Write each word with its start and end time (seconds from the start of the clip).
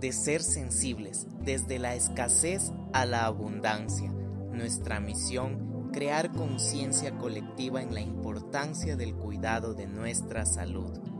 de 0.00 0.12
ser 0.12 0.42
sensibles, 0.42 1.26
desde 1.40 1.78
la 1.78 1.94
escasez 1.94 2.72
a 2.92 3.06
la 3.06 3.26
abundancia. 3.26 4.10
Nuestra 4.52 5.00
misión, 5.00 5.90
crear 5.92 6.32
conciencia 6.32 7.16
colectiva 7.16 7.82
en 7.82 7.94
la 7.94 8.00
importancia 8.00 8.96
del 8.96 9.14
cuidado 9.14 9.74
de 9.74 9.86
nuestra 9.86 10.44
salud. 10.44 11.13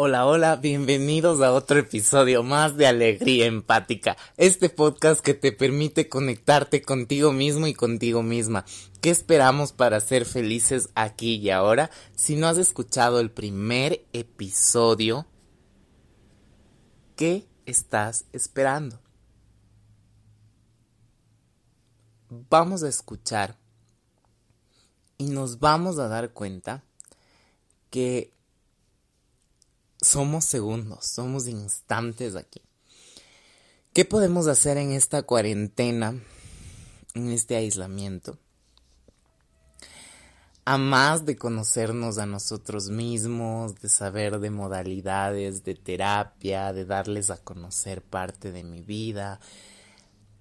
Hola, 0.00 0.26
hola, 0.26 0.54
bienvenidos 0.54 1.40
a 1.40 1.50
otro 1.52 1.80
episodio 1.80 2.44
más 2.44 2.76
de 2.76 2.86
Alegría 2.86 3.46
Empática, 3.46 4.16
este 4.36 4.70
podcast 4.70 5.20
que 5.20 5.34
te 5.34 5.50
permite 5.50 6.08
conectarte 6.08 6.82
contigo 6.82 7.32
mismo 7.32 7.66
y 7.66 7.74
contigo 7.74 8.22
misma. 8.22 8.64
¿Qué 9.00 9.10
esperamos 9.10 9.72
para 9.72 9.98
ser 9.98 10.24
felices 10.24 10.90
aquí 10.94 11.38
y 11.38 11.50
ahora? 11.50 11.90
Si 12.14 12.36
no 12.36 12.46
has 12.46 12.58
escuchado 12.58 13.18
el 13.18 13.32
primer 13.32 14.06
episodio, 14.12 15.26
¿qué 17.16 17.48
estás 17.66 18.26
esperando? 18.32 19.00
Vamos 22.30 22.84
a 22.84 22.88
escuchar 22.88 23.56
y 25.16 25.24
nos 25.24 25.58
vamos 25.58 25.98
a 25.98 26.06
dar 26.06 26.30
cuenta 26.30 26.84
que 27.90 28.37
somos 30.00 30.44
segundos, 30.44 31.06
somos 31.06 31.48
instantes 31.48 32.36
aquí. 32.36 32.62
¿Qué 33.92 34.04
podemos 34.04 34.46
hacer 34.46 34.76
en 34.76 34.92
esta 34.92 35.22
cuarentena, 35.22 36.14
en 37.14 37.30
este 37.30 37.56
aislamiento? 37.56 38.38
A 40.64 40.76
más 40.76 41.24
de 41.24 41.36
conocernos 41.36 42.18
a 42.18 42.26
nosotros 42.26 42.90
mismos, 42.90 43.80
de 43.80 43.88
saber 43.88 44.38
de 44.38 44.50
modalidades 44.50 45.64
de 45.64 45.74
terapia, 45.74 46.72
de 46.72 46.84
darles 46.84 47.30
a 47.30 47.38
conocer 47.38 48.02
parte 48.02 48.52
de 48.52 48.62
mi 48.62 48.82
vida. 48.82 49.40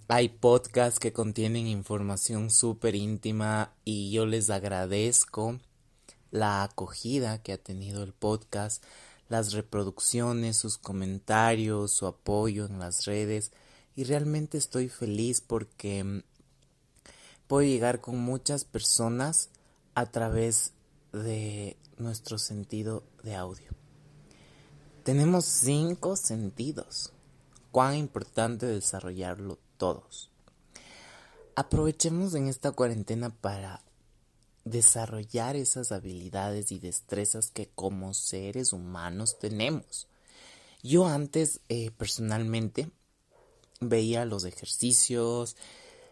Hay 0.09 0.29
podcasts 0.29 0.99
que 0.99 1.13
contienen 1.13 1.65
información 1.65 2.49
súper 2.49 2.95
íntima 2.95 3.73
y 3.85 4.11
yo 4.11 4.25
les 4.25 4.49
agradezco 4.49 5.59
la 6.29 6.63
acogida 6.63 7.41
que 7.41 7.53
ha 7.53 7.57
tenido 7.57 8.03
el 8.03 8.13
podcast 8.13 8.83
las 9.29 9.53
reproducciones, 9.53 10.57
sus 10.57 10.77
comentarios, 10.77 11.91
su 11.91 12.07
apoyo 12.07 12.65
en 12.65 12.79
las 12.79 13.05
redes 13.05 13.51
y 13.95 14.03
realmente 14.03 14.57
estoy 14.57 14.89
feliz 14.89 15.41
porque 15.41 16.03
mm, 16.03 16.23
puedo 17.47 17.67
llegar 17.67 17.99
con 18.01 18.19
muchas 18.19 18.63
personas 18.63 19.49
a 19.95 20.05
través 20.05 20.73
de 21.11 21.77
nuestro 21.97 22.37
sentido 22.37 23.03
de 23.23 23.35
audio. 23.35 23.71
Tenemos 25.03 25.45
cinco 25.45 26.15
sentidos. 26.15 27.13
Cuán 27.71 27.95
importante 27.95 28.65
desarrollarlo 28.65 29.57
todos. 29.77 30.31
Aprovechemos 31.55 32.35
en 32.35 32.47
esta 32.47 32.71
cuarentena 32.71 33.29
para 33.29 33.81
desarrollar 34.69 35.55
esas 35.55 35.91
habilidades 35.91 36.71
y 36.71 36.79
destrezas 36.79 37.51
que 37.51 37.69
como 37.73 38.13
seres 38.13 38.73
humanos 38.73 39.37
tenemos. 39.39 40.07
Yo 40.83 41.07
antes 41.07 41.61
eh, 41.69 41.91
personalmente 41.91 42.89
veía 43.79 44.25
los 44.25 44.45
ejercicios, 44.45 45.55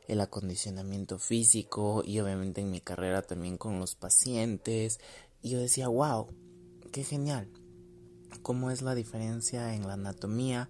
el 0.08 0.22
acondicionamiento 0.22 1.18
físico 1.20 2.04
y 2.06 2.20
obviamente 2.20 2.62
en 2.62 2.72
mi 2.72 2.82
carrera 2.82 3.22
también 3.22 3.58
con 3.58 3.80
los 3.80 3.96
pacientes 3.96 5.00
y 5.42 5.52
yo 5.52 5.60
decía, 5.60 5.88
wow, 5.88 6.28
qué 6.92 7.04
genial, 7.04 7.50
cómo 8.42 8.72
es 8.72 8.82
la 8.82 8.96
diferencia 8.96 9.74
en 9.76 9.88
la 9.88 9.94
anatomía, 9.94 10.70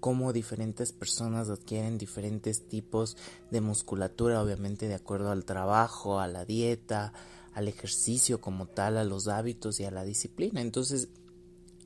cómo 0.00 0.32
diferentes 0.32 0.92
personas 0.92 1.50
adquieren 1.50 1.98
diferentes 1.98 2.66
tipos 2.66 3.16
de 3.50 3.60
musculatura, 3.60 4.42
obviamente 4.42 4.88
de 4.88 4.94
acuerdo 4.94 5.30
al 5.30 5.44
trabajo, 5.44 6.18
a 6.18 6.26
la 6.26 6.44
dieta, 6.44 7.12
al 7.54 7.68
ejercicio 7.68 8.40
como 8.40 8.66
tal, 8.66 8.96
a 8.96 9.04
los 9.04 9.28
hábitos 9.28 9.78
y 9.78 9.84
a 9.84 9.90
la 9.90 10.04
disciplina. 10.04 10.60
Entonces, 10.60 11.08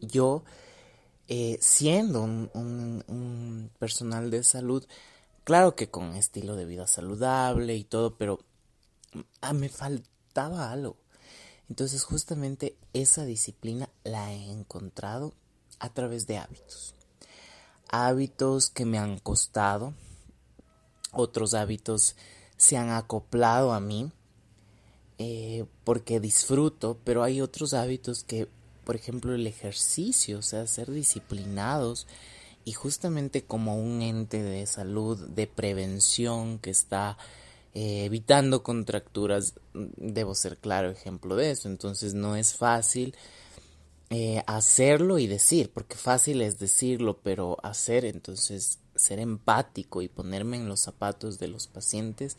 yo, 0.00 0.44
eh, 1.28 1.58
siendo 1.60 2.22
un, 2.22 3.70
personal 3.78 4.30
de 4.30 4.44
salud, 4.44 4.84
claro 5.42 5.74
que 5.74 5.90
con 5.90 6.14
estilo 6.14 6.56
de 6.56 6.64
vida 6.64 6.86
saludable 6.86 7.76
y 7.76 7.84
todo, 7.84 8.16
pero 8.16 8.40
ah, 9.40 9.52
me 9.52 9.68
faltaba 9.68 10.70
algo. 10.70 10.96
Entonces, 11.68 12.04
justamente 12.04 12.76
esa 12.92 13.24
disciplina 13.24 13.88
la 14.04 14.32
he 14.32 14.50
encontrado 14.50 15.34
a 15.80 15.88
través 15.92 16.26
de 16.26 16.38
hábitos 16.38 16.94
hábitos 17.94 18.70
que 18.70 18.84
me 18.84 18.98
han 18.98 19.18
costado, 19.18 19.94
otros 21.12 21.54
hábitos 21.54 22.16
se 22.56 22.76
han 22.76 22.90
acoplado 22.90 23.72
a 23.72 23.80
mí 23.80 24.10
eh, 25.18 25.64
porque 25.84 26.18
disfruto, 26.18 26.98
pero 27.04 27.22
hay 27.22 27.40
otros 27.40 27.72
hábitos 27.72 28.24
que, 28.24 28.48
por 28.84 28.96
ejemplo, 28.96 29.34
el 29.34 29.46
ejercicio, 29.46 30.38
o 30.38 30.42
sea, 30.42 30.66
ser 30.66 30.90
disciplinados 30.90 32.06
y 32.64 32.72
justamente 32.72 33.44
como 33.44 33.76
un 33.76 34.02
ente 34.02 34.42
de 34.42 34.66
salud, 34.66 35.18
de 35.28 35.46
prevención 35.46 36.58
que 36.58 36.70
está 36.70 37.16
eh, 37.74 38.06
evitando 38.06 38.62
contracturas, 38.62 39.54
debo 39.72 40.34
ser 40.34 40.58
claro 40.58 40.90
ejemplo 40.90 41.36
de 41.36 41.52
eso, 41.52 41.68
entonces 41.68 42.14
no 42.14 42.34
es 42.34 42.54
fácil 42.54 43.14
eh, 44.10 44.42
hacerlo 44.46 45.18
y 45.18 45.26
decir, 45.26 45.70
porque 45.72 45.96
fácil 45.96 46.42
es 46.42 46.58
decirlo, 46.58 47.18
pero 47.22 47.56
hacer, 47.62 48.04
entonces 48.04 48.78
ser 48.94 49.18
empático 49.18 50.02
y 50.02 50.08
ponerme 50.08 50.56
en 50.56 50.68
los 50.68 50.80
zapatos 50.80 51.38
de 51.38 51.48
los 51.48 51.66
pacientes, 51.66 52.36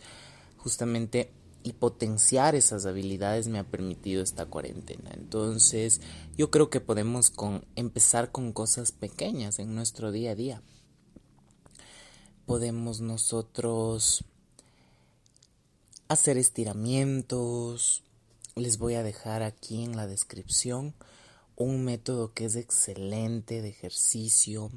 justamente 0.57 1.31
y 1.63 1.73
potenciar 1.73 2.53
esas 2.53 2.85
habilidades 2.85 3.47
me 3.47 3.57
ha 3.57 3.63
permitido 3.63 4.21
esta 4.21 4.45
cuarentena. 4.45 5.09
Entonces, 5.15 5.99
yo 6.37 6.51
creo 6.51 6.69
que 6.69 6.79
podemos 6.79 7.31
con, 7.31 7.65
empezar 7.75 8.31
con 8.31 8.53
cosas 8.53 8.91
pequeñas 8.91 9.57
en 9.57 9.73
nuestro 9.73 10.11
día 10.11 10.31
a 10.31 10.35
día. 10.35 10.61
Podemos 12.45 13.01
nosotros 13.01 14.23
hacer 16.07 16.37
estiramientos. 16.37 18.03
Les 18.55 18.77
voy 18.77 18.93
a 18.93 19.01
dejar 19.01 19.41
aquí 19.41 19.83
en 19.83 19.95
la 19.95 20.05
descripción 20.05 20.93
un 21.55 21.85
método 21.85 22.33
que 22.33 22.45
es 22.45 22.55
excelente 22.55 23.61
de 23.61 23.69
ejercicio. 23.69 24.71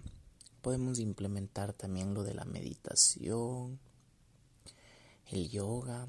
Podemos 0.63 0.99
implementar 1.01 1.73
también 1.73 2.15
lo 2.15 2.23
de 2.23 2.35
la 2.35 2.45
meditación, 2.45 3.81
el 5.27 5.51
yoga, 5.51 6.09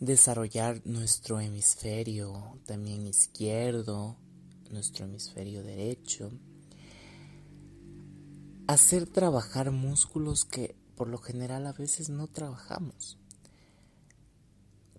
desarrollar 0.00 0.80
nuestro 0.84 1.40
hemisferio 1.40 2.58
también 2.66 3.06
izquierdo, 3.06 4.16
nuestro 4.70 5.04
hemisferio 5.04 5.62
derecho, 5.62 6.30
hacer 8.66 9.06
trabajar 9.06 9.70
músculos 9.70 10.44
que 10.44 10.74
por 10.96 11.08
lo 11.08 11.18
general 11.18 11.66
a 11.66 11.72
veces 11.72 12.08
no 12.08 12.28
trabajamos, 12.28 13.18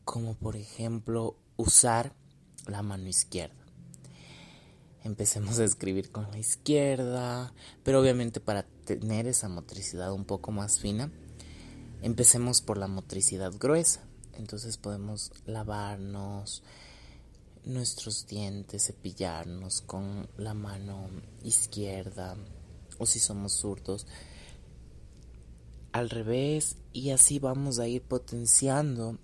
como 0.03 0.35
por 0.35 0.55
ejemplo 0.55 1.35
usar 1.57 2.13
la 2.67 2.81
mano 2.81 3.07
izquierda. 3.07 3.64
Empecemos 5.05 5.59
a 5.59 5.65
escribir 5.65 6.11
con 6.11 6.31
la 6.31 6.39
izquierda, 6.39 7.53
pero 7.83 8.01
obviamente 8.01 8.39
para 8.39 8.63
tener 8.63 9.27
esa 9.27 9.47
motricidad 9.47 10.11
un 10.11 10.25
poco 10.25 10.51
más 10.51 10.79
fina, 10.79 11.11
empecemos 12.01 12.61
por 12.61 12.79
la 12.79 12.87
motricidad 12.87 13.53
gruesa. 13.53 14.01
Entonces 14.33 14.77
podemos 14.77 15.31
lavarnos 15.45 16.63
nuestros 17.65 18.25
dientes, 18.25 18.87
cepillarnos 18.87 19.81
con 19.81 20.27
la 20.37 20.55
mano 20.55 21.07
izquierda 21.43 22.35
o 22.97 23.05
si 23.05 23.19
somos 23.19 23.53
zurdos 23.53 24.07
al 25.91 26.09
revés 26.09 26.77
y 26.93 27.11
así 27.11 27.37
vamos 27.37 27.77
a 27.77 27.87
ir 27.87 28.01
potenciando 28.01 29.19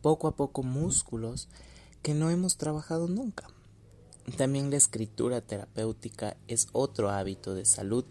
poco 0.00 0.28
a 0.28 0.36
poco 0.36 0.62
músculos 0.62 1.48
que 2.02 2.14
no 2.14 2.30
hemos 2.30 2.56
trabajado 2.56 3.08
nunca. 3.08 3.51
También 4.36 4.70
la 4.70 4.76
escritura 4.76 5.40
terapéutica 5.40 6.36
es 6.48 6.68
otro 6.72 7.10
hábito 7.10 7.54
de 7.54 7.64
salud 7.64 8.04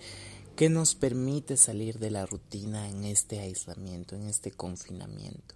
que 0.56 0.70
nos 0.70 0.94
permite 0.94 1.58
salir 1.58 2.00
de 2.00 2.12
la 2.12 2.26
rutina 2.26 2.90
en 2.90 3.06
este 3.06 3.40
aislamiento, 3.40 4.16
en 4.16 4.28
este 4.28 4.52
confinamiento. 4.52 5.56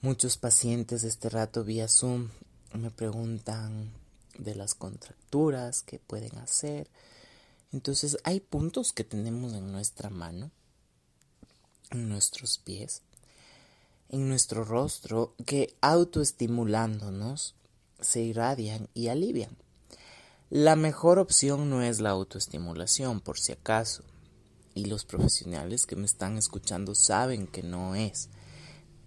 Muchos 0.00 0.38
pacientes 0.38 1.04
este 1.04 1.28
rato 1.28 1.62
vía 1.62 1.86
Zoom 1.86 2.30
me 2.72 2.90
preguntan 2.90 3.92
de 4.38 4.54
las 4.54 4.74
contracturas 4.74 5.82
que 5.82 5.98
pueden 5.98 6.38
hacer. 6.38 6.88
Entonces 7.72 8.16
hay 8.24 8.40
puntos 8.40 8.92
que 8.92 9.04
tenemos 9.04 9.52
en 9.52 9.70
nuestra 9.70 10.08
mano, 10.08 10.50
en 11.90 12.08
nuestros 12.08 12.58
pies, 12.58 13.02
en 14.08 14.28
nuestro 14.28 14.64
rostro 14.64 15.34
que 15.44 15.76
autoestimulándonos 15.82 17.54
se 18.00 18.20
irradian 18.22 18.88
y 18.94 19.08
alivian. 19.08 19.56
La 20.50 20.76
mejor 20.76 21.18
opción 21.18 21.70
no 21.70 21.82
es 21.82 22.00
la 22.00 22.10
autoestimulación, 22.10 23.20
por 23.20 23.38
si 23.38 23.52
acaso, 23.52 24.02
y 24.74 24.86
los 24.86 25.04
profesionales 25.04 25.86
que 25.86 25.96
me 25.96 26.06
están 26.06 26.36
escuchando 26.36 26.94
saben 26.94 27.46
que 27.46 27.62
no 27.62 27.94
es, 27.94 28.28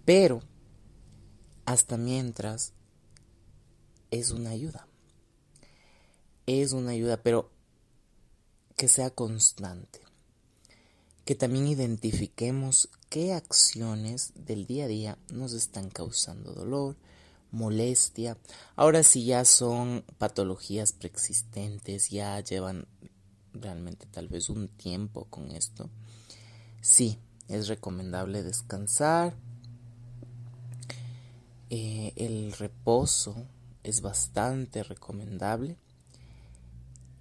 pero 0.04 0.40
hasta 1.66 1.96
mientras 1.96 2.72
es 4.10 4.30
una 4.30 4.50
ayuda. 4.50 4.86
Es 6.46 6.72
una 6.72 6.90
ayuda, 6.90 7.22
pero 7.22 7.50
que 8.76 8.88
sea 8.88 9.10
constante. 9.10 10.00
Que 11.24 11.34
también 11.34 11.66
identifiquemos 11.66 12.90
qué 13.08 13.32
acciones 13.32 14.32
del 14.34 14.66
día 14.66 14.84
a 14.84 14.88
día 14.88 15.18
nos 15.32 15.54
están 15.54 15.88
causando 15.88 16.52
dolor, 16.52 16.96
molestia. 17.54 18.36
Ahora 18.76 19.02
si 19.02 19.24
ya 19.24 19.44
son 19.44 20.04
patologías 20.18 20.92
preexistentes, 20.92 22.10
ya 22.10 22.40
llevan 22.40 22.86
realmente 23.52 24.06
tal 24.06 24.28
vez 24.28 24.50
un 24.50 24.68
tiempo 24.68 25.24
con 25.30 25.50
esto. 25.52 25.88
Sí, 26.80 27.18
es 27.48 27.68
recomendable 27.68 28.42
descansar. 28.42 29.34
Eh, 31.70 32.12
el 32.16 32.52
reposo 32.52 33.46
es 33.82 34.00
bastante 34.02 34.82
recomendable. 34.82 35.78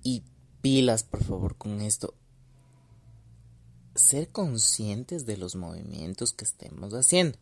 Y 0.01 0.23
pilas, 0.61 1.03
por 1.03 1.23
favor, 1.23 1.55
con 1.55 1.81
esto. 1.81 2.13
Ser 3.95 4.29
conscientes 4.29 5.25
de 5.25 5.37
los 5.37 5.55
movimientos 5.55 6.33
que 6.33 6.45
estemos 6.45 6.93
haciendo. 6.93 7.37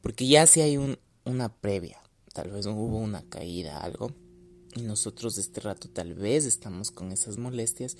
Porque 0.00 0.26
ya 0.26 0.46
si 0.46 0.60
hay 0.60 0.76
un, 0.76 0.98
una 1.26 1.54
previa, 1.54 2.00
tal 2.32 2.50
vez 2.50 2.66
hubo 2.66 2.98
una 2.98 3.22
caída, 3.28 3.80
algo, 3.80 4.12
y 4.74 4.82
nosotros 4.82 5.36
de 5.36 5.42
este 5.42 5.60
rato 5.60 5.88
tal 5.88 6.14
vez 6.14 6.44
estamos 6.44 6.90
con 6.90 7.12
esas 7.12 7.36
molestias, 7.36 7.96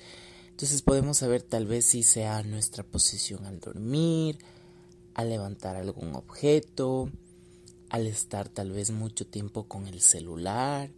entonces 0.49 0.81
podemos 0.81 1.19
saber 1.19 1.43
tal 1.43 1.67
vez 1.67 1.85
si 1.85 2.03
sea 2.03 2.43
nuestra 2.43 2.83
posición 2.83 3.45
al 3.45 3.61
dormir, 3.61 4.39
al 5.15 5.29
levantar 5.29 5.77
algún 5.77 6.15
objeto, 6.15 7.11
al 7.91 8.07
estar 8.07 8.49
tal 8.49 8.73
vez 8.73 8.91
mucho 8.91 9.27
tiempo 9.27 9.69
con 9.69 9.87
el 9.87 10.01
celular. 10.01 10.91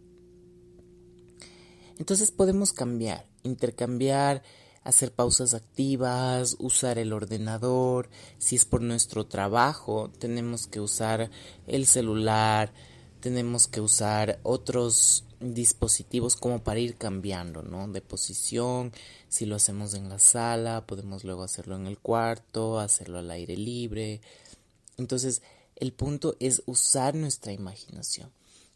Entonces 1.97 2.31
podemos 2.31 2.71
cambiar, 2.71 3.25
intercambiar 3.43 4.43
hacer 4.89 5.11
pausas 5.11 5.53
activas, 5.53 6.55
usar 6.59 6.97
el 6.97 7.13
ordenador, 7.13 8.09
si 8.37 8.55
es 8.55 8.65
por 8.65 8.81
nuestro 8.81 9.25
trabajo, 9.25 10.11
tenemos 10.19 10.67
que 10.67 10.79
usar 10.79 11.29
el 11.67 11.85
celular, 11.85 12.73
tenemos 13.19 13.67
que 13.67 13.81
usar 13.81 14.39
otros 14.43 15.25
dispositivos 15.39 16.35
como 16.35 16.63
para 16.63 16.79
ir 16.79 16.97
cambiando, 16.97 17.61
¿no? 17.61 17.87
De 17.87 18.01
posición, 18.01 18.91
si 19.29 19.45
lo 19.45 19.55
hacemos 19.55 19.93
en 19.93 20.09
la 20.09 20.19
sala, 20.19 20.85
podemos 20.85 21.23
luego 21.23 21.43
hacerlo 21.43 21.75
en 21.75 21.87
el 21.87 21.97
cuarto, 21.97 22.79
hacerlo 22.79 23.19
al 23.19 23.31
aire 23.31 23.55
libre. 23.55 24.21
Entonces, 24.97 25.41
el 25.75 25.93
punto 25.93 26.35
es 26.39 26.61
usar 26.65 27.15
nuestra 27.15 27.53
imaginación, 27.53 28.31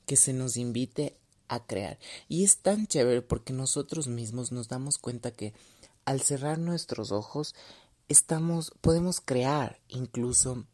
que 0.05 0.15
se 0.15 0.31
nos 0.31 0.57
invite 0.57 1.17
a 1.49 1.65
crear. 1.65 1.99
Y 2.29 2.43
es 2.43 2.57
tan 2.57 2.87
chévere 2.87 3.21
porque 3.21 3.53
nosotros 3.53 4.07
mismos 4.07 4.51
nos 4.51 4.69
damos 4.69 4.97
cuenta 4.97 5.31
que 5.31 5.53
al 6.05 6.21
cerrar 6.21 6.59
nuestros 6.59 7.11
ojos, 7.11 7.55
estamos, 8.09 8.71
podemos 8.81 9.21
crear 9.21 9.79
incluso 9.87 10.65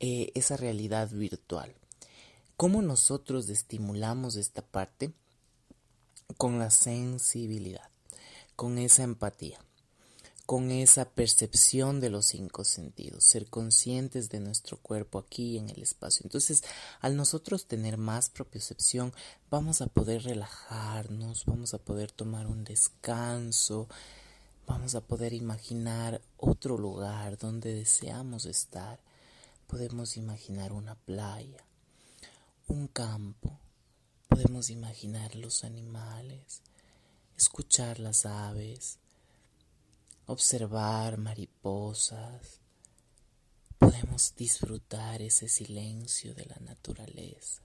eh, 0.00 0.32
esa 0.34 0.56
realidad 0.56 1.10
virtual. 1.10 1.74
¿Cómo 2.56 2.82
nosotros 2.82 3.48
estimulamos 3.48 4.36
esta 4.36 4.62
parte? 4.62 5.12
Con 6.36 6.58
la 6.58 6.70
sensibilidad, 6.70 7.88
con 8.56 8.78
esa 8.78 9.02
empatía, 9.02 9.58
con 10.46 10.70
esa 10.70 11.06
percepción 11.06 12.00
de 12.00 12.10
los 12.10 12.26
cinco 12.26 12.64
sentidos, 12.64 13.24
ser 13.24 13.48
conscientes 13.48 14.28
de 14.28 14.40
nuestro 14.40 14.76
cuerpo 14.78 15.18
aquí 15.18 15.58
en 15.58 15.70
el 15.70 15.82
espacio. 15.82 16.22
Entonces, 16.24 16.62
al 17.00 17.16
nosotros 17.16 17.66
tener 17.66 17.96
más 17.96 18.30
propiocepción, 18.30 19.12
vamos 19.50 19.80
a 19.80 19.86
poder 19.86 20.24
relajarnos, 20.24 21.46
vamos 21.46 21.72
a 21.74 21.78
poder 21.78 22.12
tomar 22.12 22.46
un 22.46 22.64
descanso, 22.64 23.88
Vamos 24.66 24.94
a 24.94 25.02
poder 25.02 25.34
imaginar 25.34 26.22
otro 26.38 26.78
lugar 26.78 27.36
donde 27.36 27.74
deseamos 27.74 28.46
estar. 28.46 28.98
Podemos 29.66 30.16
imaginar 30.16 30.72
una 30.72 30.94
playa, 30.94 31.62
un 32.66 32.88
campo. 32.88 33.58
Podemos 34.26 34.70
imaginar 34.70 35.34
los 35.34 35.64
animales, 35.64 36.62
escuchar 37.36 38.00
las 38.00 38.24
aves, 38.24 38.98
observar 40.26 41.18
mariposas. 41.18 42.60
Podemos 43.78 44.34
disfrutar 44.34 45.20
ese 45.20 45.48
silencio 45.50 46.34
de 46.34 46.46
la 46.46 46.56
naturaleza, 46.60 47.62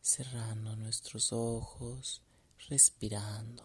cerrando 0.00 0.76
nuestros 0.76 1.30
ojos, 1.34 2.22
respirando. 2.70 3.64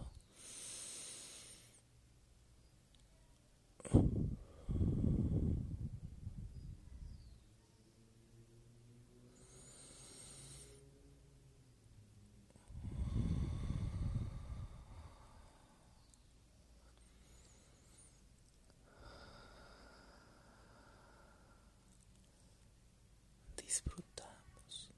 Disfrutamos. 23.74 24.92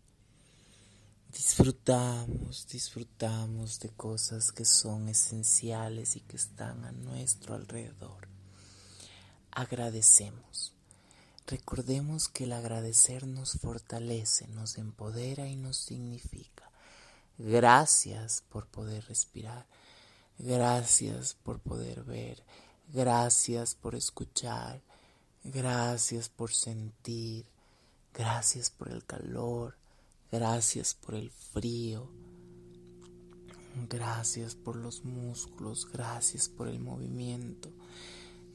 Disfrutamos, 1.32 2.68
disfrutamos 2.68 3.80
de 3.80 3.90
cosas 3.90 4.52
que 4.52 4.66
son 4.66 5.08
esenciales 5.08 6.18
y 6.18 6.20
que 6.20 6.36
están 6.36 6.84
a 6.84 6.92
nuestro 6.92 7.56
alrededor. 7.56 8.28
Agradecemos. 9.52 10.74
Recordemos 11.48 12.28
que 12.28 12.44
el 12.44 12.52
agradecer 12.52 13.26
nos 13.26 13.54
fortalece, 13.54 14.48
nos 14.50 14.78
empodera 14.78 15.48
y 15.48 15.56
nos 15.56 15.78
significa. 15.78 16.70
Gracias 17.38 18.44
por 18.50 18.68
poder 18.68 19.06
respirar. 19.06 19.66
Gracias 20.38 21.34
por 21.34 21.60
poder 21.60 22.04
ver. 22.04 22.44
Gracias 22.92 23.74
por 23.74 23.96
escuchar. 23.96 24.82
Gracias 25.46 26.28
por 26.28 26.52
sentir. 26.52 27.55
Gracias 28.18 28.70
por 28.70 28.90
el 28.94 29.04
calor, 29.04 29.76
gracias 30.32 30.94
por 30.94 31.16
el 31.16 31.30
frío, 31.32 32.10
gracias 33.90 34.56
por 34.56 34.78
los 34.78 35.04
músculos, 35.04 35.86
gracias 35.92 36.48
por 36.48 36.70
el 36.70 36.80
movimiento, 36.80 37.74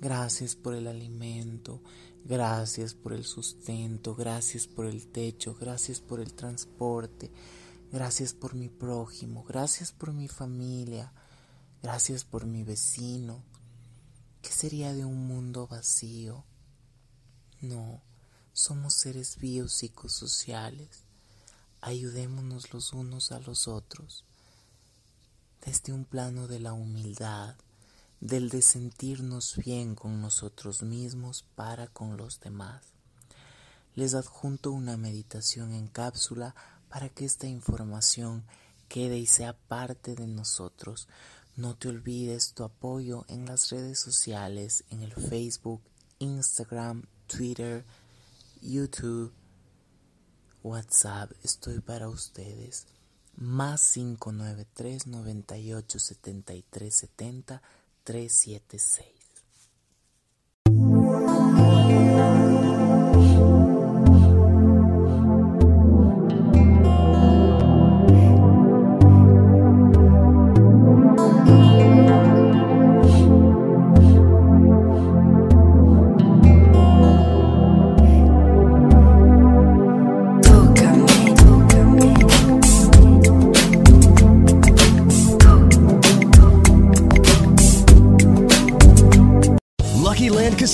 gracias 0.00 0.56
por 0.56 0.74
el 0.74 0.86
alimento, 0.86 1.82
gracias 2.24 2.94
por 2.94 3.12
el 3.12 3.24
sustento, 3.24 4.14
gracias 4.14 4.66
por 4.66 4.86
el 4.86 5.06
techo, 5.08 5.54
gracias 5.54 6.00
por 6.00 6.20
el 6.20 6.32
transporte, 6.32 7.30
gracias 7.92 8.32
por 8.32 8.54
mi 8.54 8.70
prójimo, 8.70 9.44
gracias 9.44 9.92
por 9.92 10.14
mi 10.14 10.28
familia, 10.28 11.12
gracias 11.82 12.24
por 12.24 12.46
mi 12.46 12.64
vecino. 12.64 13.42
¿Qué 14.40 14.48
sería 14.48 14.94
de 14.94 15.04
un 15.04 15.26
mundo 15.26 15.66
vacío? 15.66 16.46
No 17.60 18.00
somos 18.52 18.94
seres 18.94 19.36
biopsicosociales. 19.38 21.04
Ayudémonos 21.80 22.72
los 22.72 22.92
unos 22.92 23.32
a 23.32 23.40
los 23.40 23.68
otros. 23.68 24.24
Desde 25.64 25.92
un 25.92 26.04
plano 26.04 26.46
de 26.46 26.60
la 26.60 26.72
humildad, 26.72 27.56
del 28.20 28.50
de 28.50 28.60
sentirnos 28.60 29.56
bien 29.56 29.94
con 29.94 30.20
nosotros 30.20 30.82
mismos 30.82 31.44
para 31.54 31.86
con 31.86 32.16
los 32.16 32.40
demás. 32.40 32.82
les 33.94 34.14
adjunto 34.14 34.70
una 34.72 34.96
meditación 34.96 35.72
en 35.72 35.88
cápsula 35.88 36.54
para 36.88 37.08
que 37.08 37.24
esta 37.24 37.46
información 37.46 38.44
quede 38.88 39.18
y 39.18 39.26
sea 39.26 39.52
parte 39.52 40.14
de 40.14 40.26
nosotros. 40.26 41.08
No 41.56 41.76
te 41.76 41.88
olvides 41.88 42.52
tu 42.52 42.64
apoyo 42.64 43.24
en 43.28 43.46
las 43.46 43.70
redes 43.70 43.98
sociales, 43.98 44.84
en 44.90 45.02
el 45.02 45.12
Facebook, 45.12 45.80
Instagram, 46.18 47.04
Twitter, 47.26 47.84
YouTube, 48.62 49.32
WhatsApp. 50.62 51.32
Estoy 51.42 51.80
para 51.80 52.08
ustedes. 52.08 52.86
Más 53.36 53.92
593 53.92 55.06
98 55.06 55.98
73 55.98 56.94
70 56.94 57.62
376. 58.04 59.19